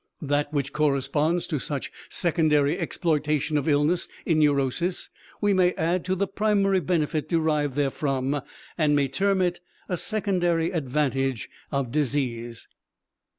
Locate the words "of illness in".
3.55-4.39